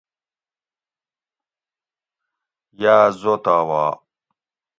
[2.81, 3.83] یا زوتا وا